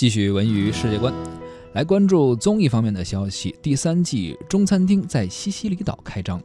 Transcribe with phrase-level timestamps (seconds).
[0.00, 1.12] 继续文娱世界观，
[1.74, 3.54] 来关注综艺方面的消息。
[3.60, 6.42] 第三季中餐厅在西西里岛开张。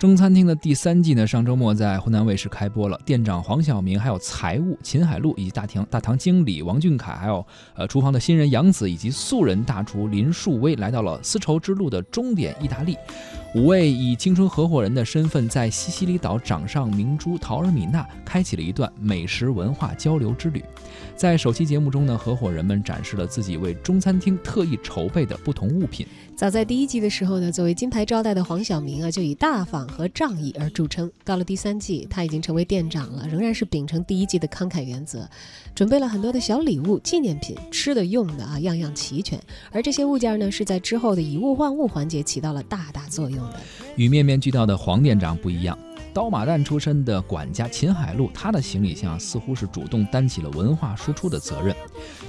[0.00, 2.98] 中餐厅的第三季呢，上周末在湖南卫视开播了。
[3.04, 7.44] 店长黄晓明，还有财务秦海璐，以及大堂大堂经理王俊凯，还有
[7.74, 12.96] 呃厨房的新人杨紫，以及素人大厨林树威，来到了丝绸之路的终点意大利。
[13.54, 20.64] 五位以青春合伙人的身份，在西西里岛掌上明珠陶尔米纳开启了一段美食文化交流之旅。
[21.14, 26.06] 在首期节目中呢，合伙人们展示了自己为中餐厅特意筹备的不同物品。
[26.36, 31.10] 早在第一季的时候呢，作为金牌招待的黄晓明啊，就以大方和仗义而著称。
[31.24, 35.28] 到了第三季，他已经成为店长了，仍然是秉承第一季的慷慨原则，
[35.74, 39.38] 准备了很多的小礼物、纪念品，吃的用的啊，样样齐全。
[39.72, 43.60] 而这些物件呢，是在之后的以物换物环节起到了大大作用的。
[43.96, 45.76] 与面面俱到的黄店长不一样。
[46.12, 51.74] 刀马旦出身的管家秦海璐，他的行李箱似乎是主动担起了文化输出的责任。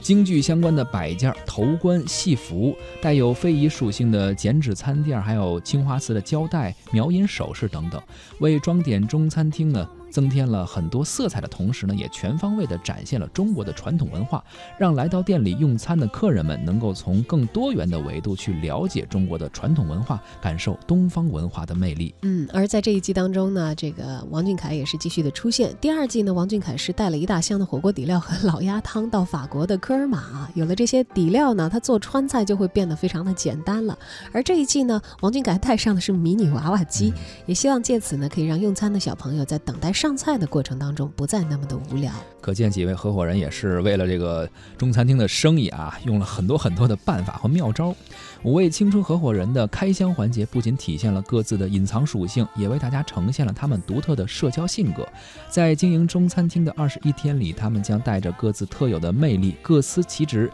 [0.00, 8.00] 京剧相关的摆件、头冠、戏服，带有非遗属性的剪纸餐垫，还有青花瓷的胶带、描银首饰等等，
[8.38, 9.88] 为装点中餐厅呢。
[10.10, 14.44] 增添了很多色彩的同时呢，也全方位的展现了中国的传统文化，
[14.78, 22.12] 让来到店里用餐的客人们能够从更多元的维度去了解中国的传统文化，感受东方文化的魅力。
[22.22, 25.74] 嗯，而在这一季当中呢，这个王俊凯也是继续的出现。
[25.80, 33.96] 第二季呢，王俊凯是带了一大箱的火锅底料和老鸭汤到法国的科尔玛，有了这些底料呢，他做川菜就会变得非常的简单了。
[34.32, 37.12] 而这一季呢，王俊凯带上的是迷你娃娃机，
[37.46, 39.92] 也希望借此呢，可以让用餐的小朋友在等待。
[40.00, 44.48] 上菜的过程当中不再那么的无聊，可见几位合伙人也是为了这个
[44.78, 47.94] 中餐厅的生意啊，用了很多很多的办法和妙招。
[48.42, 55.06] 五位青春合伙人的开箱环节不仅体现了各自的隐藏属性，也为大家呈现了他们独特的社交性格。
[55.50, 60.50] 在经营中餐厅的二十一天里，他们将带着各自特有的魅力，各司其职。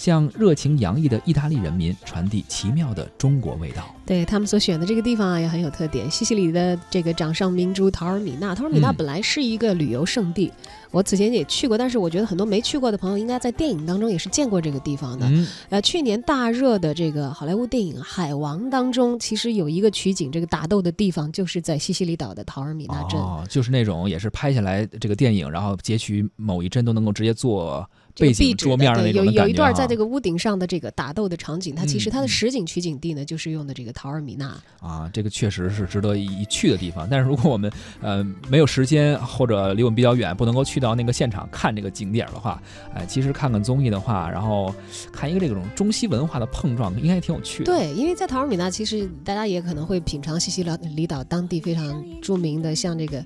[0.00, 3.94] 向热情洋溢的意大利人民传递奇妙的中国味道。
[4.06, 6.10] 对他们所选的这个地方啊，也很有特点。
[6.10, 10.50] 西西里的这个掌上明珠陶尔米纳，陶尔米纳本来是一个旅游胜地，
[10.90, 15.30] 我此前也去过，但是我觉得很多没去过的朋友应该在电影当中也是见过这个地方的。
[15.68, 23.20] 呃，去年大热的这个好莱坞电影《海王》当中，其实有一个取景这个打斗的地方，就是在西西里岛的陶尔米纳镇。
[23.20, 27.86] 哦，就是那种也是拍下来这个电影，然后截取某一帧都能够直接做。
[28.16, 37.06] 背景桌面的那种有有一段在这个屋顶上的这个打斗的场景，它其实它的实景取景地呢，就是用的这个陶尔米纳啊，这个确实是值得一去的地方。
[37.10, 42.62] 但是如果我们呃没有时间或者离我们比较远，不能够去到那个现场看这个景点的话，
[42.94, 44.74] 哎，其实看看综艺的话，然后
[45.12, 47.72] 看一个这种中西文化的碰撞，应该挺有趣的。
[47.72, 53.24] 对，因为在陶尔米纳，其实大家也可能会品尝西西里岛当地非常著名的，像这个。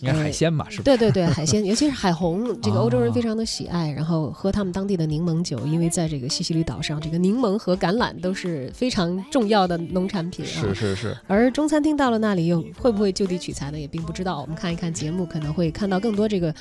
[0.00, 0.82] 应该海鲜吧，是吧？
[0.84, 3.90] 对对对，海鲜，尤其是海虹，这个欧洲人非常的喜爱。
[3.90, 10.60] 然后喝他们当地的柠檬酒，因为在这个西西里岛上，这个柠檬和橄榄都是非常重要的农产品啊。
[10.60, 11.16] 是是是。
[11.26, 13.78] 而中餐厅到了那里，又会不会就地取材呢？
[13.78, 14.40] 也并不知道。
[14.40, 16.54] 我们看一看节目，可能会看到更多这个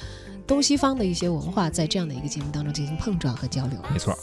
[0.47, 3.78] 东西方的一些文化，在这样的一个节目当中进行碰撞和交流。
[3.91, 4.17] 没错。